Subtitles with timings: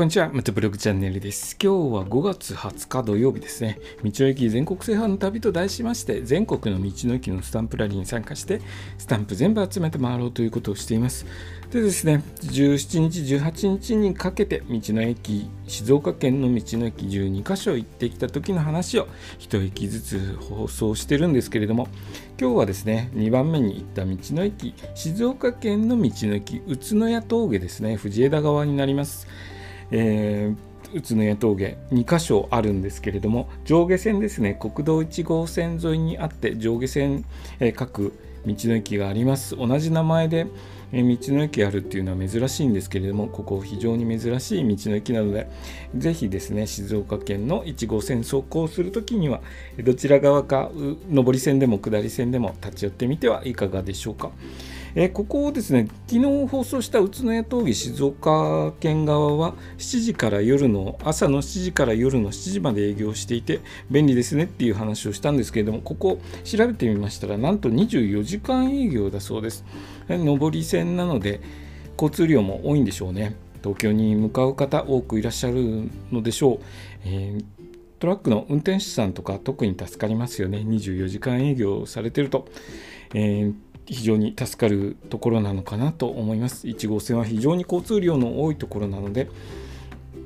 [0.00, 1.58] こんにちは、またブログチャンネルです。
[1.62, 3.78] 今日は5月20日土曜日ですね。
[4.02, 8.62] 道の駅全国制覇の旅と題しまして、全国の道の駅のスタンプラリーに参加して、
[8.96, 11.26] スタンプ全部集めて回ろうということをしています。
[11.70, 19.06] でですね、17日、18日にかけて、道の駅、静岡県の道の駅12カ所行ってきた時の話を
[19.40, 21.88] 1駅ずつ放送してるんですけれども、
[22.40, 29.26] 今日はですね、2番目に行った道の駅、静岡県の道の駅、宇都宮峠ですね、藤枝川になります。
[29.90, 37.24] えー、宇都宮峠2箇所あるんですけれども上下線ですね国道1号線沿いにあって上下線、
[37.60, 38.12] えー、各
[38.46, 40.46] 道の駅があります同じ名前で、
[40.92, 45.48] えー、道の駅あるっていうのは珍しいんですけれどもここ非常に珍しい道の駅なので
[45.96, 49.40] ぜひですね静岡県の1号線走行するときには
[49.82, 50.70] どちら側か
[51.10, 54.30] 上り線でも下り線でも立ち寄ってみてはいかがでしょうか。
[54.94, 63.60] えー、ここをですね昨日放送した宇都宮峠静岡県側は7時から夜の朝の7時から夜の7時まで営業していて
[63.90, 69.64] 便利ですねっていう話をしたんですけれどもここ調べてみましたらなんと24時間営業だそうです
[70.08, 71.40] 上り線なので
[71.92, 76.60] 交通量も多いんでしょうね東京に向かう方多くいらっしゃるのでしょう、
[77.04, 77.44] えー
[78.00, 80.64] トラックの運転手さんとか特に助かりますよね。
[80.66, 82.48] 24時間営業されてると。
[83.12, 83.54] えー
[83.90, 86.68] 非常に助かるところなのかなと思います。
[86.68, 89.28] 1号線は非常に交通量の多いところなので、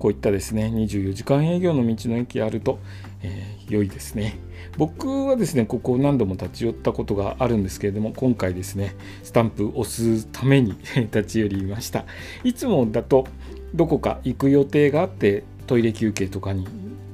[0.00, 2.80] こういったですね、24時間営業の道の駅あると、
[3.22, 4.36] えー、良いですね。
[4.76, 12.04] 僕はですね、ここ何度も立ち寄ったことがあるんですけれども、今回ですね、スタンプ押すために 立ち寄りました。
[12.42, 13.28] いつもだと、
[13.76, 16.66] どこか行く予定があって、トイレ休憩とかに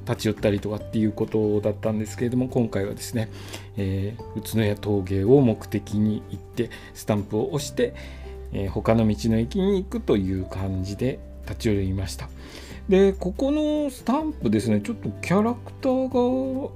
[0.08, 3.28] 立ち寄ったりとかっていうことだったんですけれども今回はですね、
[3.76, 7.94] えー、宇都宮峠を目的に行ってスタンプを押して、
[8.52, 12.28] えー、他の道の駅に行くという感じで立ち寄りました。
[12.88, 16.70] でここのスタンプですねちょっとキャラクターが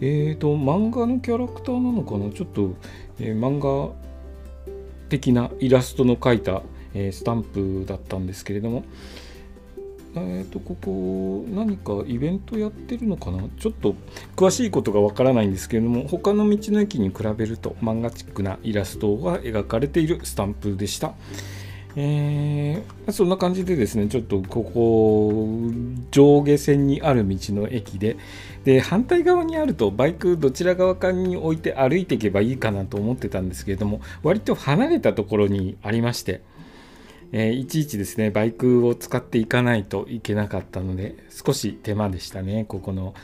[0.00, 2.30] えーと漫画のキャラクターなのかな？
[2.30, 2.74] ちょっと、
[3.18, 3.92] えー、漫画
[5.08, 6.62] 的なイラストの描いた、
[6.94, 8.84] えー、スタンプだったんですけれども、
[10.20, 13.42] えーと、ここ何かイベントやってるのかな？
[13.58, 13.94] ちょっと
[14.34, 21.14] 詳しいことがわからないんですけれども他の道の駅に比べると漫画チックなイラストが描かれているスタンプでした。
[21.98, 25.48] えー、そんな感じでですねちょっとここ
[26.10, 28.18] 上下線にある道の駅で
[28.64, 36.42] で反対側にあるとバイクどちら側かに置いて歩いていけばいいかなと思ってたんですけれども割と離れたところにありまして
[37.32, 42.64] えー、いちいちですねバイクを使っていかないといけなかったので少し手間でしたね。
[42.66, 43.14] ここの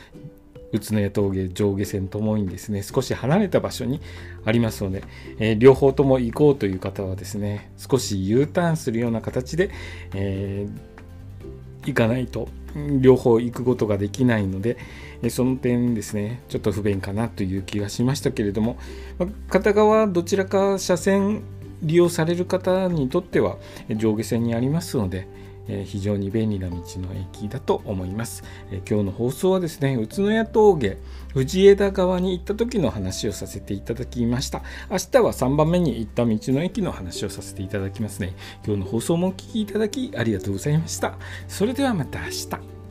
[0.72, 2.82] 宇都宮峠上下線ともにですね。
[2.82, 4.00] 少し離れた場所に
[4.44, 5.04] ありますので、
[5.38, 9.70] えー、両方とも行こうという方はですね少し U ターンするような形で、
[10.14, 12.48] えー、行かないと
[13.00, 14.78] 両方行くことができないので、
[15.28, 18.78] その点ですねちょっと不便かなという気がしましたけれども、
[19.50, 21.42] 片側どちらか車線
[21.82, 23.58] 利用される方にとっては
[23.96, 25.28] 上下線にありますので、
[25.68, 26.82] え非常に便利な道の
[27.14, 30.98] 駅だと思います、え今日の放送はですね宇都宮峠
[31.34, 34.62] 藤枝川に行った時の話をさせていただきました。
[34.90, 38.34] 明日は3番目に行った道の駅の話をさせていただきますね。
[38.64, 41.16] 今日の放送もお聴きいただきありがとうございました。
[41.48, 42.81] それではまた明日。